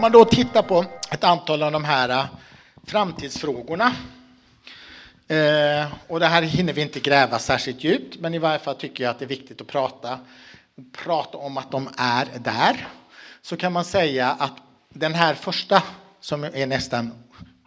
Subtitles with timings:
[0.00, 2.24] Om man då tittar på ett antal av de här eh,
[2.84, 3.92] framtidsfrågorna
[5.28, 9.04] eh, och det här hinner vi inte gräva särskilt djupt, men i varje fall tycker
[9.04, 10.18] jag att det är viktigt att prata,
[11.04, 12.88] prata om att de är där.
[13.42, 14.56] Så kan man säga att
[14.88, 15.82] den här första,
[16.20, 17.12] som är nästan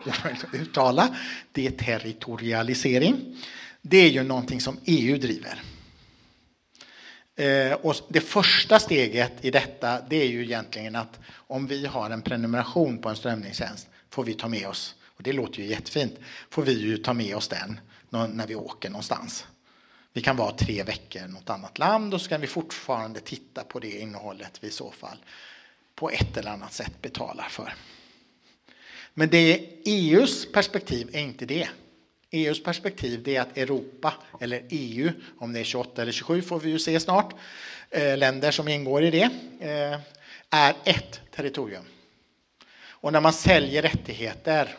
[0.54, 1.16] uttala,
[1.52, 3.44] det är territorialisering.
[3.82, 5.62] Det är ju någonting som EU driver.
[7.36, 12.10] Eh, och det första steget i detta det är ju egentligen att om vi har
[12.10, 16.14] en prenumeration på en strömningstjänst får vi ta med oss, och det låter ju jättefint,
[16.50, 17.80] får vi ju ta med oss den
[18.10, 19.46] när vi åker någonstans.
[20.14, 23.64] Vi kan vara tre veckor i något annat land och så kan vi fortfarande titta
[23.64, 25.18] på det innehållet vi i så fall
[25.96, 27.74] på ett eller annat sätt betalar för.
[29.14, 31.70] Men det EUs perspektiv är inte det.
[32.34, 36.70] EUs perspektiv är att Europa, eller EU, om det är 28 eller 27 får vi
[36.70, 37.34] ju se snart,
[37.90, 39.30] eh, länder som ingår i det,
[39.60, 40.00] eh,
[40.50, 41.84] är ett territorium.
[42.86, 44.78] Och när man säljer rättigheter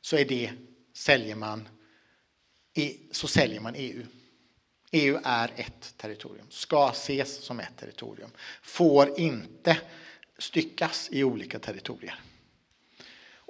[0.00, 0.50] så är det,
[0.94, 1.68] säljer man,
[2.74, 4.06] e, så säljer man EU.
[4.90, 8.30] EU är ett territorium, ska ses som ett territorium,
[8.62, 9.76] får inte
[10.38, 12.20] styckas i olika territorier.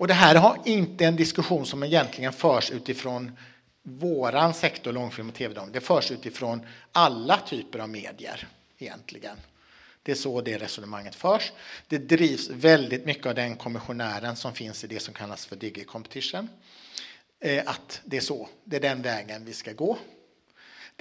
[0.02, 3.36] Och det här har inte en diskussion som egentligen förs utifrån
[3.82, 5.60] våran sektor, långfilm och tv.
[5.72, 9.36] Det förs utifrån alla typer av medier egentligen.
[10.02, 11.52] Det är så det resonemanget förs.
[11.88, 15.84] Det drivs väldigt mycket av den kommissionären som finns i det som kallas för Digi
[15.84, 16.48] Competition.
[17.40, 19.98] Eh, att det är så, det är den vägen vi ska gå.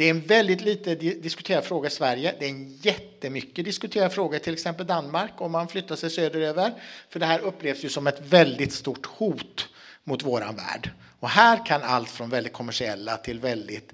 [0.01, 2.35] Det är en väldigt lite diskuterad fråga i Sverige.
[2.39, 6.73] Det är en jättemycket diskuterad fråga i till exempel Danmark om man flyttar sig söderöver.
[7.09, 9.69] För det här upplevs ju som ett väldigt stort hot
[10.03, 10.89] mot våran värld.
[11.19, 13.93] Och här kan allt från väldigt kommersiella till väldigt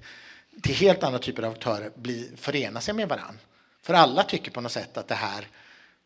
[0.62, 3.38] till helt andra typer av aktörer bli, förena sig med varann.
[3.82, 5.48] För alla tycker på något sätt att det här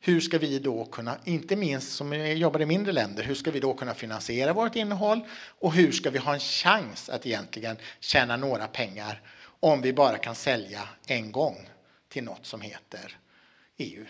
[0.00, 3.60] hur ska vi då kunna, inte minst som jobbar i mindre länder, hur ska vi
[3.60, 5.20] då kunna finansiera vårt innehåll
[5.60, 9.20] och hur ska vi ha en chans att egentligen tjäna några pengar
[9.62, 11.68] om vi bara kan sälja en gång
[12.08, 13.18] till något som heter
[13.76, 14.04] EU.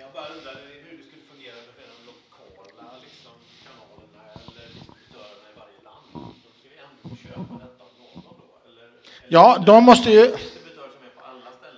[0.00, 3.32] Jag bara undrade hur det skulle fungera med de lokala liksom,
[3.64, 6.32] kanalerna eller distributörerna i varje land.
[6.44, 8.70] De skulle ändå köpa detta av någon då?
[8.70, 8.90] Eller,
[9.28, 10.36] ja, de måste ju...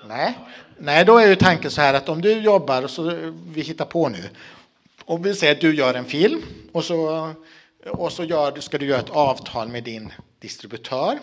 [0.07, 0.39] Nej.
[0.79, 3.85] Nej, då är ju tanken så här att om du jobbar, och så vi hittar
[3.85, 4.31] på nu,
[5.05, 6.43] om vi säger att du gör en film
[6.73, 7.31] och så,
[7.87, 11.19] och så gör, ska du göra ett avtal med din distributör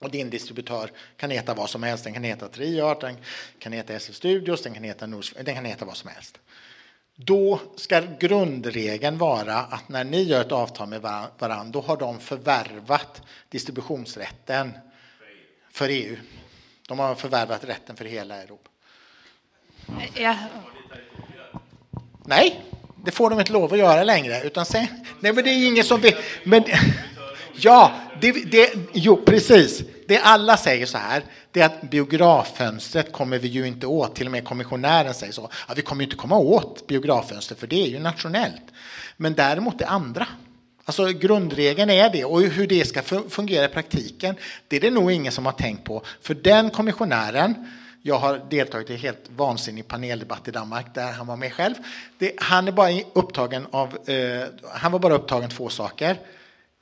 [0.00, 2.04] och din distributör kan heta vad som helst.
[2.04, 3.16] Den kan heta Triart, den
[3.58, 6.38] kan heta SF Studios, den kan heta, Nors, den kan heta vad som helst.
[7.16, 11.00] Då ska grundregeln vara att när ni gör ett avtal med
[11.38, 14.72] varandra, då har de förvärvat distributionsrätten
[15.70, 16.16] för EU.
[16.88, 18.70] De har förvärvat rätten för hela Europa.
[20.14, 20.36] Ja.
[22.26, 22.64] Nej,
[23.04, 24.42] det får de inte lov att göra längre.
[24.42, 24.86] Utan sen,
[25.20, 26.16] nej, men det är ingen som vill.
[26.44, 26.64] Men,
[27.64, 29.82] ja, det, det, jo, precis.
[30.08, 31.22] Det alla säger så här,
[31.52, 34.14] det är att biograffönstret kommer vi ju inte åt.
[34.16, 35.50] Till och med kommissionären säger så.
[35.68, 38.62] Ja, vi kommer inte komma åt biograffönstret, för det är ju nationellt.
[39.16, 40.26] Men däremot det andra.
[40.84, 44.34] Alltså grundregeln är det och hur det ska fungera i praktiken,
[44.68, 46.02] det är det nog ingen som har tänkt på.
[46.22, 47.70] För den kommissionären,
[48.02, 51.74] jag har deltagit i en helt vansinnig paneldebatt i Danmark där han var med själv.
[52.18, 54.44] Det, han, är bara upptagen av, eh,
[54.74, 56.16] han var bara upptagen två saker.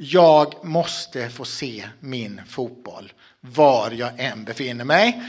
[0.01, 5.23] Jag måste få se min fotboll var jag än befinner mig.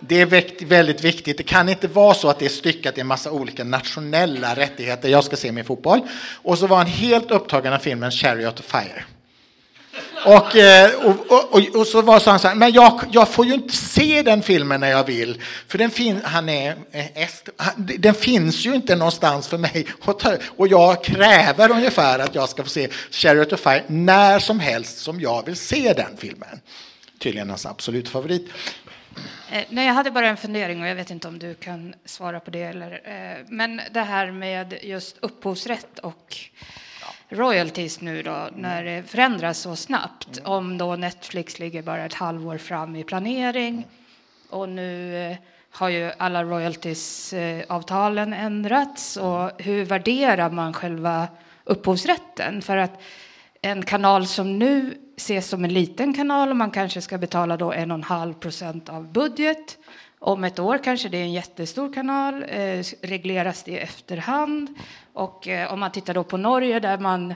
[0.00, 1.36] Det är väldigt viktigt.
[1.36, 5.08] Det kan inte vara så att det är styckat i en massa olika nationella rättigheter.
[5.08, 6.00] Jag ska se min fotboll.
[6.42, 9.04] Och så var han helt upptagen av filmen Chariot of Fire.
[10.26, 13.46] Eh, och, och, och, och, så var så han så här, men jag, jag får
[13.46, 17.28] ju inte se den filmen när jag vill, för den, fin, han är eh,
[17.76, 19.86] den finns ju inte någonstans för mig.
[20.56, 24.98] Och jag kräver ungefär att jag ska få se Chariot of Fire när som helst
[24.98, 26.60] som jag vill se den filmen.
[27.18, 28.48] Tydligen hans absolut favorit.
[29.52, 32.40] Eh, nej, jag hade bara en fundering och jag vet inte om du kan svara
[32.40, 32.62] på det.
[32.62, 33.00] Eller,
[33.48, 36.36] men det här med just upphovsrätt och
[37.32, 40.40] royalties nu då, när det förändras så snabbt.
[40.44, 43.86] Om då Netflix ligger bara ett halvår fram i planering
[44.50, 45.36] och nu eh,
[45.70, 51.28] har ju alla royalties-avtalen ändrats och hur värderar man själva
[51.64, 52.62] upphovsrätten?
[52.62, 53.00] För att
[53.62, 57.72] en kanal som nu ses som en liten kanal och man kanske ska betala då
[57.72, 59.78] en och en halv procent av budget.
[60.18, 64.78] Om ett år kanske det är en jättestor kanal, eh, regleras det i efterhand.
[65.12, 67.34] Och eh, om man tittar då på Norge där man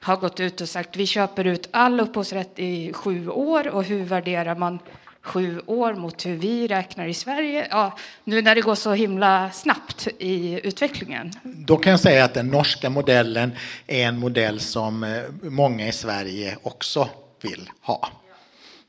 [0.00, 4.04] har gått ut och sagt vi köper ut all upphovsrätt i sju år och hur
[4.04, 4.78] värderar man
[5.22, 7.66] sju år mot hur vi räknar i Sverige?
[7.70, 11.32] Ja, nu när det går så himla snabbt i utvecklingen.
[11.42, 13.52] Då kan jag säga att den norska modellen
[13.86, 17.08] är en modell som eh, många i Sverige också
[17.42, 18.08] vill ha.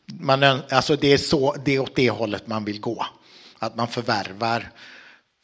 [0.06, 3.06] Man, alltså det, är så, det är åt det hållet man vill gå.
[3.60, 4.72] Att man förvärvar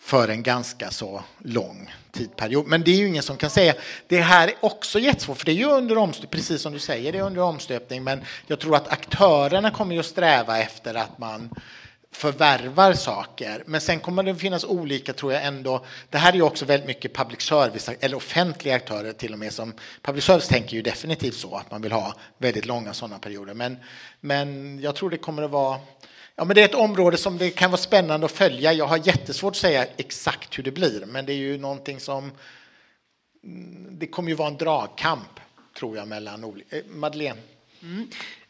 [0.07, 2.68] för en ganska så lång tidperiod.
[2.68, 3.74] Men det är ju ingen som kan säga.
[4.07, 7.12] Det här är också jättesvårt, för det är ju under omstöpning, precis som du säger,
[7.12, 8.04] det är under omstöpning.
[8.04, 11.50] Men jag tror att aktörerna kommer ju att sträva efter att man
[12.17, 13.63] förvärvar saker.
[13.65, 15.85] Men sen kommer det finnas olika, tror jag ändå.
[16.09, 19.53] Det här är ju också väldigt mycket public service, eller offentliga aktörer till och med.
[19.53, 23.53] som Public service tänker ju definitivt så, att man vill ha väldigt långa sådana perioder.
[23.53, 23.77] Men,
[24.19, 25.79] men jag tror det kommer att vara
[26.35, 28.73] Ja, men det är ett område som det kan vara spännande att följa.
[28.73, 32.31] Jag har jättesvårt att säga exakt hur det blir, men det är ju någonting som...
[33.43, 35.39] Mm, det kommer ju vara en dragkamp,
[35.79, 36.77] tror jag, mellan olika...
[36.77, 37.39] Eh, Madeleine?
[37.81, 38.09] Mm.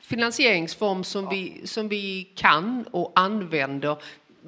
[0.00, 1.30] finansieringsform som, ja.
[1.30, 3.96] vi, som vi kan och använder.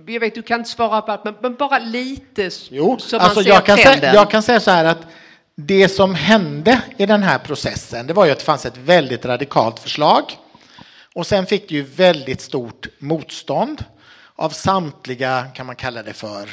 [0.06, 3.38] Jag vet, du kan inte svara på allt, men, men bara lite jo, så alltså
[3.38, 5.06] man ser jag kan, säga, jag kan säga så här att
[5.54, 9.24] det som hände i den här processen, det var ju att det fanns ett väldigt
[9.24, 10.24] radikalt förslag.
[11.14, 13.84] Och sen fick det ju väldigt stort motstånd
[14.34, 16.48] av samtliga, kan man kalla det för,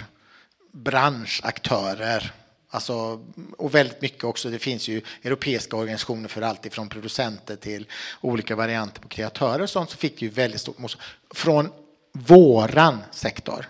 [0.72, 2.32] branschaktörer
[2.74, 3.26] Alltså,
[3.58, 7.88] och väldigt mycket också, det finns ju europeiska organisationer för allt ifrån producenter till
[8.22, 11.04] olika varianter på kreatörer och sånt, så fick ju väldigt stort motstånd.
[11.32, 11.70] Från
[12.12, 13.70] våran sektor,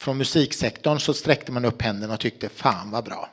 [0.00, 3.30] från musiksektorn så sträckte man upp händerna och tyckte fan vad bra.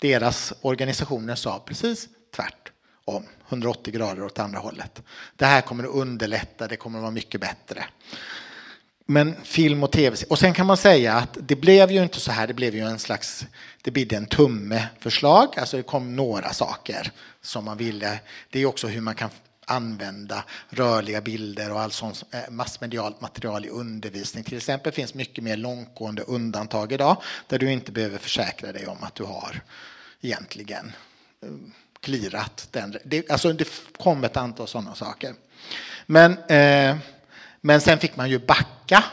[0.00, 5.02] Deras organisationer sa precis tvärtom, 180 grader åt andra hållet.
[5.36, 7.84] Det här kommer att underlätta, det kommer att vara mycket bättre.
[9.10, 10.16] Men film och tv.
[10.28, 12.46] Och sen kan man säga att det blev ju inte så här.
[12.46, 13.46] Det blev ju en slags,
[13.82, 15.48] det bidde en tumme-förslag.
[15.56, 17.12] Alltså det kom några saker
[17.42, 18.20] som man ville.
[18.50, 19.30] Det är också hur man kan
[19.66, 24.44] använda rörliga bilder och all sån eh, massmedialt material i undervisning.
[24.44, 27.16] Till exempel finns mycket mer långtgående undantag idag
[27.46, 29.60] där du inte behöver försäkra dig om att du har
[30.20, 30.92] egentligen
[32.00, 32.96] klirat clearat den.
[33.04, 33.68] Det, alltså det
[33.98, 35.34] kom ett antal sådana saker.
[36.06, 36.96] Men eh,
[37.60, 39.04] men sen fick man ju backa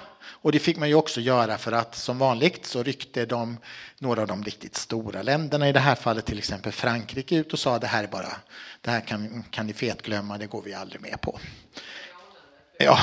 [0.46, 3.58] och det fick man ju också göra för att som vanligt så ryckte de
[4.00, 7.60] några av de riktigt stora länderna, i det här fallet till exempel Frankrike, ut och
[7.60, 8.32] sa det här är bara,
[8.82, 11.40] det här kan, kan ni fetglömma, det går vi aldrig med på.
[12.78, 13.00] Ja,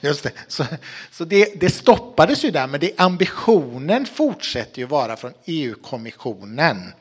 [0.00, 0.32] just det.
[0.48, 0.64] Så,
[1.10, 6.92] så det, det, stoppades ju där, men det, ambitionen fortsätter ju vara från EU-kommissionen.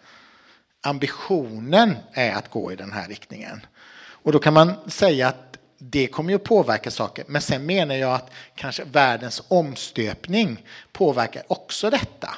[0.81, 3.65] Ambitionen är att gå i den här riktningen.
[3.99, 7.25] Och då kan man säga att det kommer ju att påverka saker.
[7.27, 12.29] Men sen menar jag att kanske världens omstöpning påverkar också detta.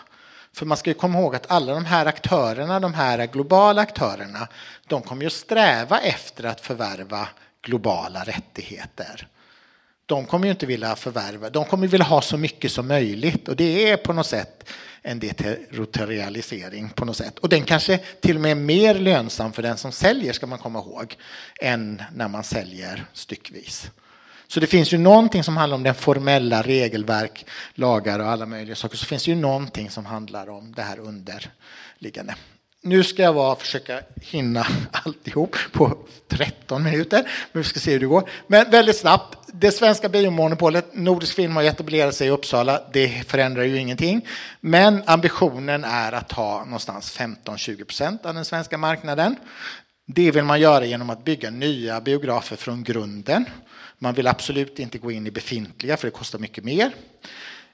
[0.53, 4.47] För man ska ju komma ihåg att alla de här aktörerna, de här globala aktörerna,
[4.87, 7.27] de kommer ju att sträva efter att förvärva
[7.61, 9.27] globala rättigheter.
[10.05, 13.55] De kommer ju inte vilja förvärva, de kommer vilja ha så mycket som möjligt och
[13.55, 14.69] det är på något sätt
[15.01, 17.39] en deterritorialisering på något sätt.
[17.39, 20.59] Och den kanske till och med är mer lönsam för den som säljer, ska man
[20.59, 21.17] komma ihåg,
[21.61, 23.91] än när man säljer styckvis.
[24.47, 28.75] Så det finns ju någonting som handlar om den formella regelverk, lagar och alla möjliga
[28.75, 28.97] saker.
[28.97, 32.35] Så finns det ju någonting som handlar om det här underliggande.
[32.85, 35.97] Nu ska jag vara, försöka hinna alltihop på
[36.27, 38.29] 13 minuter, men vi ska se hur det går.
[38.47, 43.63] Men väldigt snabbt, det svenska biomonopolet, Nordisk Film har etablerat sig i Uppsala, det förändrar
[43.63, 44.27] ju ingenting.
[44.61, 49.35] Men ambitionen är att ha någonstans 15-20 procent av den svenska marknaden.
[50.07, 53.45] Det vill man göra genom att bygga nya biografer från grunden.
[53.99, 56.91] Man vill absolut inte gå in i befintliga, för det kostar mycket mer.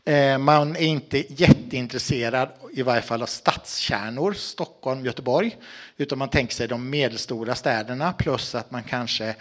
[0.06, 5.58] Eh, man är inte jätteintresserad, i varje fall av stadskärnor, Stockholm, Göteborg,
[5.98, 9.36] utan man tänker sig de medelstora städerna plus att man kanske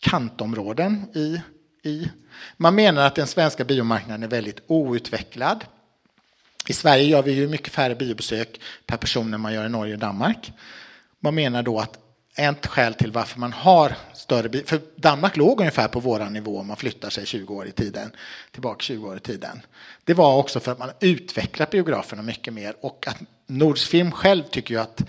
[0.00, 1.40] kantområden i,
[1.88, 2.10] i.
[2.56, 5.64] Man menar att den svenska biomarknaden är väldigt outvecklad.
[6.68, 9.94] I Sverige gör vi ju mycket färre biobesök per person än man gör i Norge
[9.94, 10.52] och Danmark.
[11.20, 11.98] Man menar då att
[12.36, 16.66] ett skäl till varför man har större För Danmark låg ungefär på våran nivå om
[16.66, 18.12] man flyttar sig 20 år i tiden,
[18.52, 19.60] tillbaka 20 år i tiden.
[20.04, 24.74] Det var också för att man utvecklat biograferna mycket mer och att Nordsfilm själv tycker
[24.74, 25.02] ju att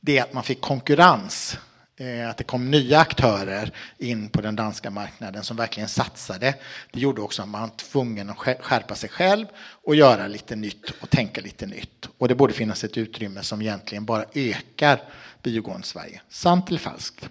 [0.00, 1.58] det är att man fick konkurrens
[1.96, 6.54] eh, att det kom nya aktörer in på den danska marknaden som verkligen satsade.
[6.92, 9.46] Det gjorde också att man var tvungen att skärpa sig själv
[9.84, 12.08] och göra lite nytt och tänka lite nytt.
[12.18, 15.00] Och det borde finnas ett utrymme som egentligen bara ökar
[15.42, 16.20] biogående Sverige.
[16.28, 17.28] Sant eller falskt?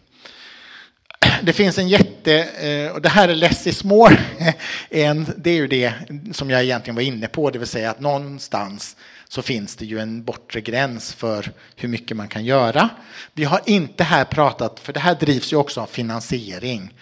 [1.44, 4.20] Det finns en jätte, eh, och det här är less is more,
[4.89, 5.94] en, det är ju det
[6.32, 8.96] som jag egentligen var inne på, det vill säga att någonstans
[9.28, 12.89] så finns det ju en bortre gräns för hur mycket man kan göra.
[13.34, 16.94] Vi har inte här pratat, för det här drivs ju också av finansiering.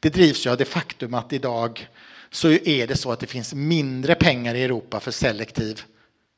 [0.00, 1.88] Det drivs ju av det faktum att idag
[2.30, 5.82] så är det så att det finns mindre pengar i Europa för selektiv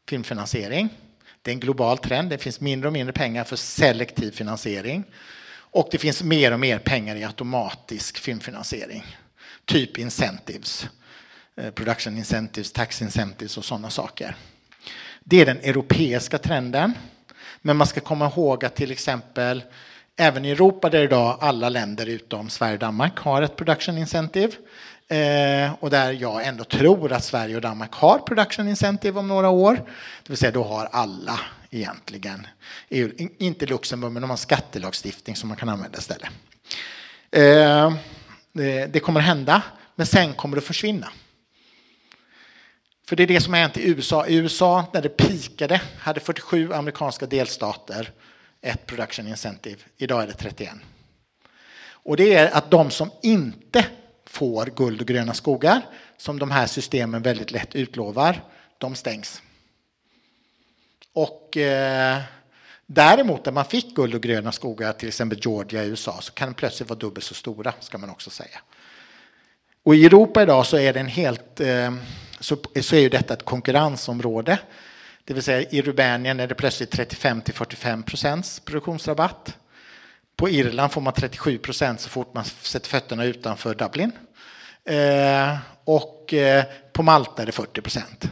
[0.08, 0.88] filmfinansiering.
[1.42, 5.04] Det är en global trend, det finns mindre och mindre pengar för selektiv finansiering.
[5.72, 9.16] Och det finns mer och mer pengar i automatisk filmfinansiering.
[9.64, 10.88] Typ incentives,
[11.56, 14.36] eh, production incentives, tax incentives och sådana saker.
[15.24, 16.92] Det är den europeiska trenden.
[17.62, 19.62] Men man ska komma ihåg att till exempel
[20.16, 24.52] även i Europa där idag alla länder utom Sverige och Danmark har ett production incentive.
[25.10, 29.48] Eh, och där jag ändå tror att Sverige och Danmark har production incentive om några
[29.48, 29.74] år.
[30.22, 31.40] Det vill säga då har alla
[31.70, 32.46] egentligen,
[32.88, 36.28] EU, inte Luxemburg men de har skattelagstiftning som man kan använda istället.
[37.30, 37.94] Eh,
[38.52, 39.62] det, det kommer hända
[39.94, 41.08] men sen kommer det försvinna.
[43.08, 44.26] För det är det som har hänt i USA.
[44.26, 48.10] I USA, när det pikade, hade 47 amerikanska delstater
[48.60, 49.78] ett production incentive.
[49.96, 50.70] Idag är det 31.
[52.02, 53.86] Och det är att de som inte
[54.30, 55.82] får guld och gröna skogar,
[56.16, 58.42] som de här systemen väldigt lätt utlovar,
[58.78, 59.42] de stängs.
[61.12, 62.20] Och eh,
[62.86, 66.48] däremot när man fick guld och gröna skogar, till exempel Georgia i USA, så kan
[66.48, 68.60] de plötsligt vara dubbelt så stora, ska man också säga.
[69.82, 71.94] Och i Europa idag så är det en helt, eh,
[72.40, 74.58] så, så är ju detta ett konkurrensområde.
[75.24, 79.56] Det vill säga i Rumänien är det plötsligt 35 till 45 procents produktionsrabatt.
[80.40, 84.12] På Irland får man 37 procent så fort man sätter fötterna utanför Dublin.
[84.84, 88.28] Eh, och eh, på Malta är det 40 procent.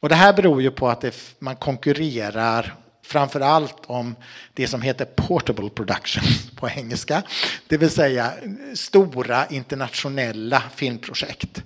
[0.00, 4.16] Och det här beror ju på att det, man konkurrerar framför allt om
[4.54, 6.22] det som heter portable production
[6.56, 7.22] på engelska.
[7.68, 8.32] Det vill säga
[8.74, 11.62] stora internationella filmprojekt.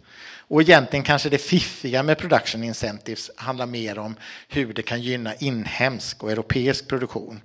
[0.48, 4.16] Och egentligen kanske det fiffiga med production incentives handlar mer om
[4.48, 7.40] hur det kan gynna inhemsk och europeisk produktion.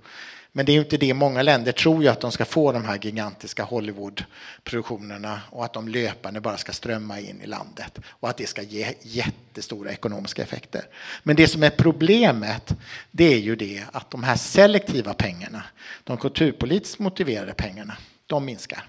[0.56, 1.14] Men det är ju inte det.
[1.14, 5.88] Många länder tror ju att de ska få de här gigantiska Hollywood-produktionerna och att de
[5.88, 10.82] löpande bara ska strömma in i landet och att det ska ge jättestora ekonomiska effekter.
[11.22, 12.74] Men det som är problemet,
[13.10, 15.62] det är ju det att de här selektiva pengarna,
[16.04, 17.96] de kulturpolitiskt motiverade pengarna,
[18.26, 18.84] de minskar.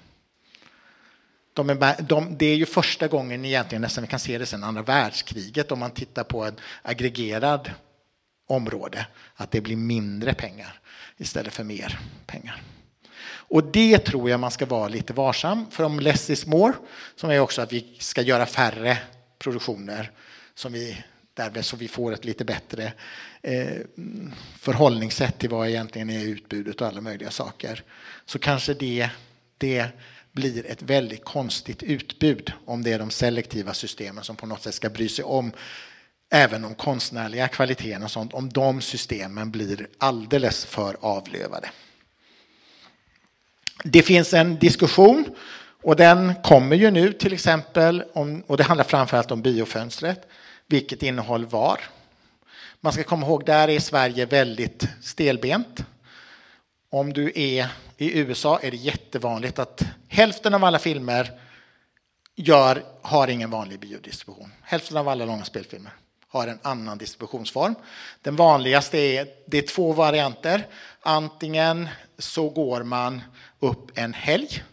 [1.54, 4.64] De är, de, det är ju första gången egentligen nästan vi kan se det sedan
[4.64, 7.72] andra världskriget om man tittar på en aggregerad
[8.48, 10.80] område, att det blir mindre pengar
[11.18, 12.62] istället för mer pengar.
[13.50, 16.74] Och det tror jag man ska vara lite varsam för om less is more,
[17.16, 18.98] som är också att vi ska göra färre
[19.40, 20.12] produktioner
[20.56, 22.94] som vi, därmed så vi får ett lite bättre
[23.42, 23.78] eh,
[24.60, 27.84] förhållningssätt till vad egentligen är utbudet och alla möjliga saker.
[28.26, 29.10] Så kanske det,
[29.58, 29.88] det
[30.32, 34.76] blir ett väldigt konstigt utbud om det är de selektiva systemen som på något sätt
[34.76, 35.52] ska bry sig om
[36.30, 41.70] även de konstnärliga kvaliteterna, och sånt, om de systemen blir alldeles för avlövade.
[43.84, 45.26] Det finns en diskussion
[45.84, 50.28] och den kommer ju nu till exempel om, och det handlar framförallt om biofönstret.
[50.68, 51.80] Vilket innehåll var?
[52.82, 55.86] Man ska komma ihåg, där är Sverige väldigt stelbent.
[56.90, 57.68] Om du är
[57.98, 61.32] i USA är det jättevanligt att hälften av alla filmer
[62.36, 64.52] gör, har ingen vanlig biodistribution.
[64.62, 65.92] Hälften av alla långa spelfilmer
[66.38, 67.76] har en annan distributionsform.
[68.22, 70.68] Den vanligaste är, det är två varianter.
[71.02, 73.22] Antingen så går man
[73.60, 74.64] upp en helg,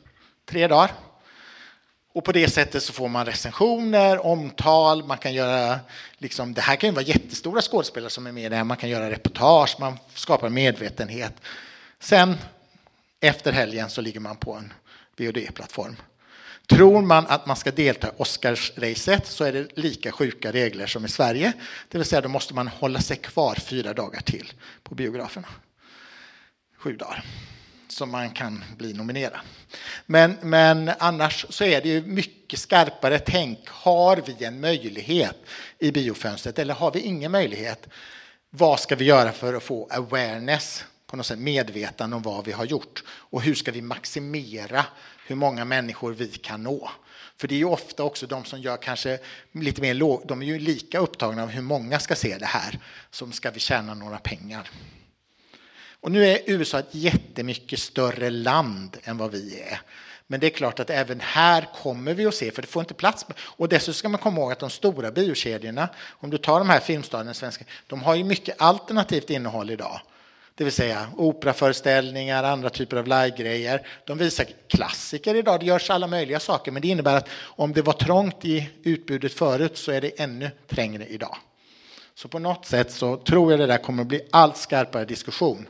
[0.47, 0.93] tre dagar.
[2.13, 5.81] Och på det sättet så får man recensioner, omtal, man kan göra,
[6.19, 9.11] liksom, det här kan ju vara jättestora skådespelare som är med där, man kan göra
[9.11, 11.35] reportage, man skapar medvetenhet.
[12.01, 12.37] Sen
[13.21, 14.73] efter helgen så ligger man på en
[15.17, 15.97] VOD-plattform.
[16.67, 21.05] Tror man att man ska delta i Oscarsracet så är det lika sjuka regler som
[21.05, 21.53] i Sverige.
[21.89, 24.53] Det vill säga då måste man hålla sig kvar fyra dagar till
[24.83, 25.49] på biograferna.
[26.79, 27.25] Sju dagar.
[27.89, 29.41] Så man kan bli nominerad.
[30.07, 33.59] Men, men annars så är det ju mycket skarpare tänk.
[33.69, 35.37] Har vi en möjlighet
[35.79, 37.89] i biofönstret eller har vi ingen möjlighet?
[38.51, 42.53] Vad ska vi göra för att få awareness på något sätt medvetande om vad vi
[42.53, 44.87] har gjort och hur ska vi maximera
[45.27, 46.91] hur många människor vi kan nå.
[47.37, 49.19] För det är ju ofta också de som gör kanske
[49.53, 52.79] lite mer låg, de är ju lika upptagna av hur många ska se det här
[53.11, 54.71] som ska vi tjäna några pengar.
[56.01, 59.81] Och nu är USA ett jättemycket större land än vad vi är.
[60.27, 62.95] Men det är klart att även här kommer vi att se, för det får inte
[62.95, 63.27] plats.
[63.39, 66.81] Och dessutom ska man komma ihåg att de stora biokedjorna, om du tar de här
[66.81, 70.01] filmstaden svenska, de har ju mycket alternativt innehåll idag.
[70.57, 73.87] Det vill säga operaföreställningar, andra typer av livegrejer.
[74.07, 77.83] De visar klassiker idag, det görs alla möjliga saker, men det innebär att om det
[77.83, 81.37] var trångt i utbudet förut så är det ännu trängre idag.
[82.15, 85.69] Så på något sätt så tror jag det där kommer att bli allt skarpare diskussion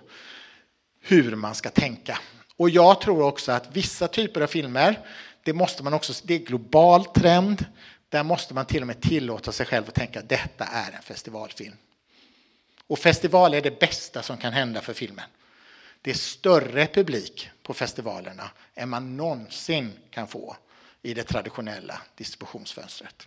[1.00, 2.18] hur man ska tänka.
[2.56, 4.98] Och jag tror också att vissa typer av filmer,
[5.42, 7.64] det måste man också, det är global trend,
[8.08, 11.02] där måste man till och med tillåta sig själv att tänka att detta är en
[11.02, 11.76] festivalfilm.
[12.86, 15.24] Och festival är det bästa som kan hända för filmen.
[16.02, 20.56] Det är större publik på festivalerna än man någonsin kan få
[21.02, 23.26] i det traditionella distributionsfönstret.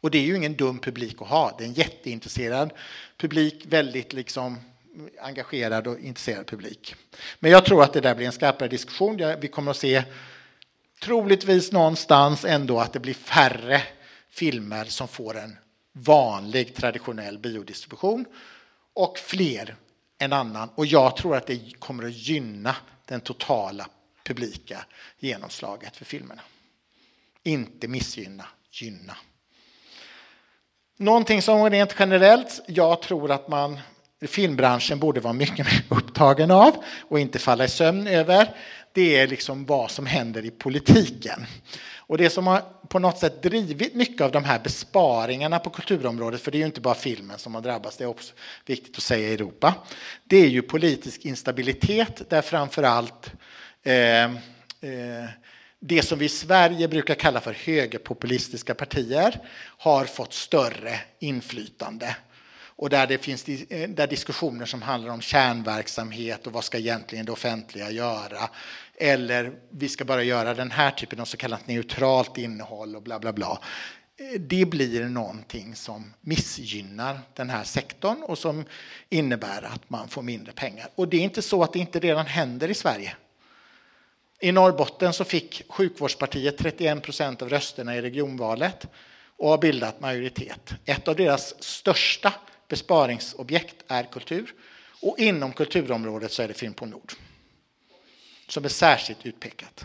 [0.00, 1.54] Och det är ju ingen dum publik att ha.
[1.58, 2.72] Det är en jätteintresserad
[3.16, 4.60] publik, väldigt liksom
[5.20, 6.94] engagerad och intresserad publik.
[7.38, 9.34] Men jag tror att det där blir en skarpare diskussion.
[9.40, 10.02] Vi kommer att se
[11.02, 13.82] troligtvis någonstans ändå att det blir färre
[14.30, 15.56] filmer som får en
[15.98, 18.24] vanlig traditionell biodistribution
[18.94, 19.76] och fler
[20.18, 20.68] än annan.
[20.74, 23.88] Och jag tror att det kommer att gynna den totala
[24.24, 24.84] publika
[25.18, 26.42] genomslaget för filmerna.
[27.42, 29.16] Inte missgynna, gynna.
[30.96, 33.80] Någonting som rent generellt, jag tror att man
[34.20, 36.76] filmbranschen borde vara mycket mer upptagen av
[37.08, 38.48] och inte falla i sömn över,
[38.92, 41.46] det är liksom vad som händer i politiken.
[42.06, 46.40] Och det som har på något sätt drivit mycket av de här besparingarna på kulturområdet,
[46.40, 48.34] för det är ju inte bara filmen som har drabbats, det är också
[48.66, 49.74] viktigt att säga i Europa,
[50.24, 53.32] det är ju politisk instabilitet där framför allt
[53.82, 54.30] eh, eh,
[55.80, 59.40] det som vi i Sverige brukar kalla för högerpopulistiska partier
[59.78, 62.16] har fått större inflytande
[62.76, 67.26] och där det finns eh, där diskussioner som handlar om kärnverksamhet och vad ska egentligen
[67.26, 68.50] det offentliga göra?
[68.94, 73.18] Eller vi ska bara göra den här typen av så kallat neutralt innehåll och bla
[73.18, 73.60] bla bla.
[74.16, 78.64] Eh, det blir någonting som missgynnar den här sektorn och som
[79.08, 80.88] innebär att man får mindre pengar.
[80.94, 83.16] Och det är inte så att det inte redan händer i Sverige.
[84.40, 88.86] I Norrbotten så fick sjukvårdspartiet 31 procent av rösterna i regionvalet
[89.38, 90.74] och har bildat majoritet.
[90.84, 92.32] Ett av deras största
[92.68, 94.54] besparingsobjekt är kultur.
[95.02, 97.12] Och inom kulturområdet så är det Film på Nord
[98.48, 99.84] som är särskilt utpekat.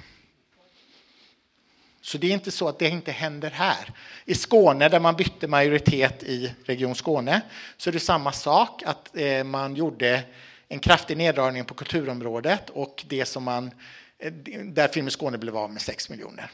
[2.01, 3.93] Så det är inte så att det inte händer här.
[4.25, 7.41] I Skåne, där man bytte majoritet i Region Skåne,
[7.77, 8.83] så är det samma sak.
[8.85, 10.23] att eh, Man gjorde
[10.67, 13.71] en kraftig neddragning på kulturområdet och det som man,
[14.19, 16.51] eh, där Film i Skåne blev av med 6 miljoner.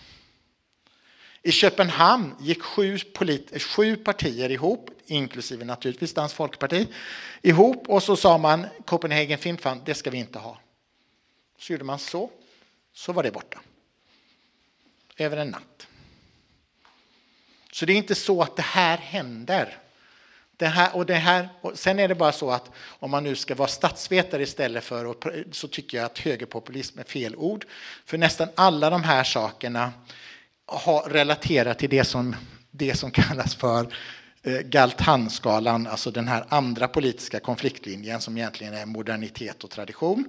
[1.43, 6.87] I Köpenhamn gick sju, polit, sju partier ihop, inklusive naturligtvis Dansk Folkeparti
[7.41, 10.59] ihop och så sa man Copenhagen Film Fund, det ska vi inte ha.
[11.59, 12.29] Så gjorde man så,
[12.93, 13.59] så var det borta.
[15.17, 15.87] Över en natt.
[17.71, 19.77] Så det är inte så att det här händer.
[20.57, 23.35] Det här, och det här, och sen är det bara så att om man nu
[23.35, 25.15] ska vara statsvetare istället för
[25.51, 27.65] så tycker jag att högerpopulism är fel ord.
[28.05, 29.93] För nästan alla de här sakerna
[30.67, 32.35] ha, relaterat till det som,
[32.71, 33.87] det som kallas för
[34.43, 40.25] eh, Galtanskalan, alltså den här andra politiska konfliktlinjen som egentligen är modernitet och tradition.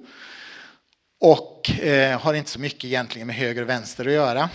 [1.20, 4.50] Och eh, har inte så mycket egentligen med höger och vänster att göra.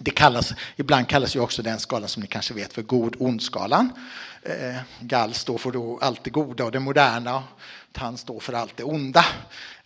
[0.00, 3.92] Det kallas, ibland kallas ju också den skalan som ni kanske vet för god-ond-skalan.
[4.42, 7.42] Eh, Gall står för då allt det goda och det moderna.
[7.96, 9.24] Han står för allt det onda.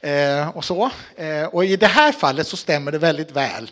[0.00, 0.90] Eh, och, så.
[1.16, 3.70] Eh, och I det här fallet så stämmer det väldigt väl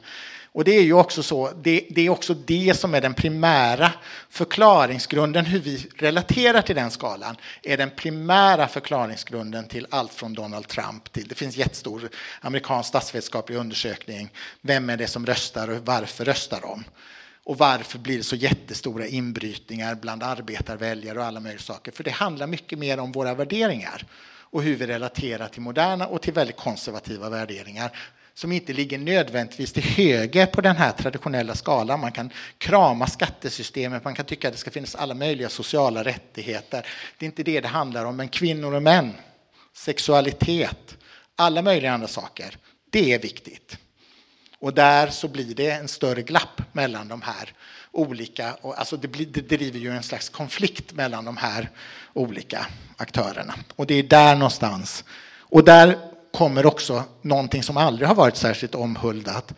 [0.52, 3.92] och det är ju också så, det, det, är också det som är den primära
[4.30, 10.68] förklaringsgrunden, hur vi relaterar till den skalan, är den primära förklaringsgrunden till allt från Donald
[10.68, 12.08] Trump till, det finns jättestor
[12.40, 16.84] amerikansk statsvetenskaplig undersökning, vem är det som röstar och varför röstar de?
[17.44, 21.92] Och varför blir det så jättestora inbrytningar bland arbetarväljare och alla möjliga saker?
[21.92, 24.06] För det handlar mycket mer om våra värderingar
[24.50, 27.90] och hur vi relaterar till moderna och till väldigt konservativa värderingar
[28.34, 32.00] som inte ligger nödvändigtvis till höger på den här traditionella skalan.
[32.00, 36.86] Man kan krama skattesystemet, man kan tycka att det ska finnas alla möjliga sociala rättigheter.
[37.18, 39.12] Det är inte det det handlar om, men kvinnor och män,
[39.72, 40.96] sexualitet,
[41.36, 42.56] alla möjliga andra saker,
[42.90, 43.76] det är viktigt.
[44.58, 47.52] Och där så blir det en större glapp mellan de här
[47.92, 51.70] olika, och alltså det, blir, det driver ju en slags konflikt mellan de här
[52.12, 52.66] olika
[52.96, 53.54] aktörerna.
[53.76, 55.04] Och det är där någonstans.
[55.38, 55.98] Och där
[56.32, 59.54] kommer också någonting som aldrig har varit särskilt omhuldat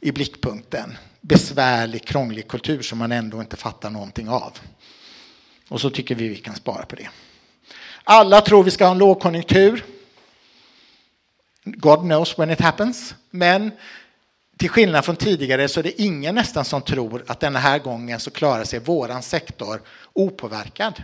[0.00, 0.96] i blickpunkten.
[1.20, 4.58] Besvärlig, krånglig kultur som man ändå inte fattar någonting av.
[5.68, 7.08] Och så tycker vi vi kan spara på det.
[8.04, 9.84] Alla tror vi ska ha en lågkonjunktur.
[11.64, 13.14] God knows when it happens.
[13.30, 13.70] Men
[14.58, 18.20] till skillnad från tidigare så är det ingen nästan som tror att den här gången
[18.20, 19.82] så klarar sig våran sektor
[20.12, 21.02] opåverkad.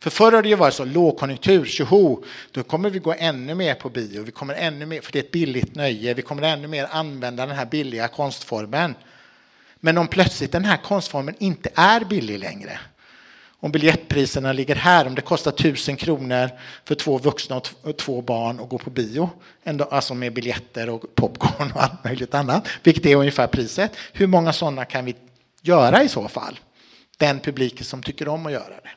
[0.00, 3.74] För förr har det ju varit så lågkonjunktur, tjoho, då kommer vi gå ännu mer
[3.74, 6.68] på bio, vi kommer ännu mer, för det är ett billigt nöje, vi kommer ännu
[6.68, 8.94] mer använda den här billiga konstformen.
[9.80, 12.78] Men om plötsligt den här konstformen inte är billig längre,
[13.60, 16.50] om biljettpriserna ligger här, om det kostar tusen kronor
[16.84, 19.30] för två vuxna och två barn att gå på bio,
[19.90, 23.92] alltså med biljetter och popcorn och allt möjligt annat, vilket är ungefär priset.
[24.12, 25.16] Hur många sådana kan vi
[25.62, 26.60] göra i så fall?
[27.16, 28.90] Den publiken som tycker om att göra det.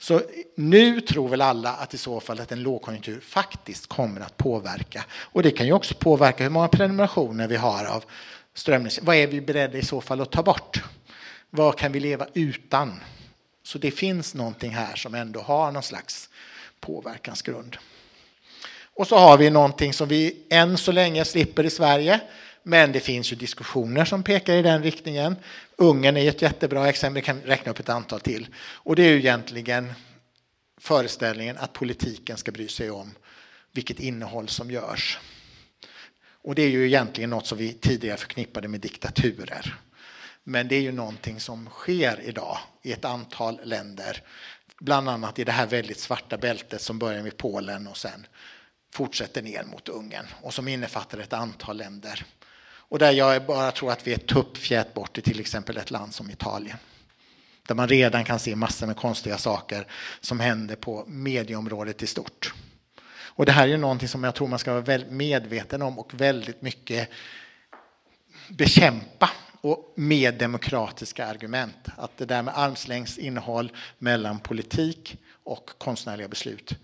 [0.00, 0.22] Så
[0.54, 5.04] nu tror väl alla att i så fall att en lågkonjunktur faktiskt kommer att påverka.
[5.10, 8.04] Och det kan ju också påverka hur många prenumerationer vi har av
[8.54, 9.06] strömningstjänster.
[9.06, 10.82] Vad är vi beredda i så fall att ta bort?
[11.50, 13.00] Vad kan vi leva utan?
[13.62, 16.28] Så det finns någonting här som ändå har någon slags
[16.80, 17.76] påverkansgrund.
[18.94, 22.20] Och så har vi någonting som vi än så länge slipper i Sverige.
[22.68, 25.36] Men det finns ju diskussioner som pekar i den riktningen.
[25.76, 28.46] Ungern är ett jättebra exempel, vi kan räkna upp ett antal till.
[28.58, 29.92] Och det är ju egentligen
[30.80, 33.14] föreställningen att politiken ska bry sig om
[33.72, 35.18] vilket innehåll som görs.
[36.42, 39.74] Och det är ju egentligen något som vi tidigare förknippade med diktaturer.
[40.44, 44.22] Men det är ju någonting som sker idag i ett antal länder.
[44.80, 48.26] Bland annat i det här väldigt svarta bältet som börjar med Polen och sen
[48.92, 52.26] fortsätter ner mot Ungern och som innefattar ett antal länder.
[52.88, 56.14] Och där jag bara tror att vi är tuppfjät bort i till exempel ett land
[56.14, 56.76] som Italien.
[57.66, 59.86] Där man redan kan se massor med konstiga saker
[60.20, 62.54] som händer på medieområdet i stort.
[63.10, 65.98] Och det här är ju någonting som jag tror man ska vara väldigt medveten om
[65.98, 67.08] och väldigt mycket
[68.48, 71.88] bekämpa och med demokratiska argument.
[71.96, 76.74] Att det där med armslängds innehåll mellan politik och konstnärliga beslut,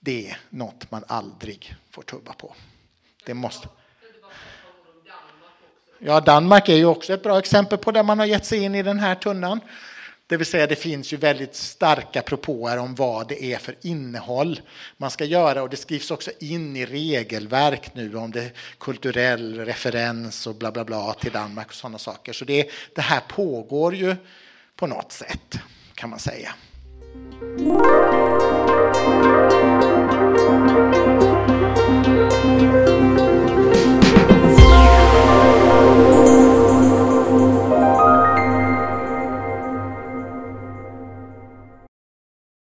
[0.00, 2.54] det är något man aldrig får tubba på.
[3.24, 3.68] Det måste.
[6.06, 8.74] Ja, Danmark är ju också ett bra exempel på där man har gett sig in
[8.74, 9.60] i den här tunnan.
[10.26, 14.60] Det vill säga det finns ju väldigt starka propåer om vad det är för innehåll
[14.96, 20.46] man ska göra och det skrivs också in i regelverk nu om det kulturell referens
[20.46, 22.32] och bla bla bla till Danmark och sådana saker.
[22.32, 24.16] Så det, det här pågår ju
[24.76, 25.58] på något sätt
[25.94, 26.54] kan man säga.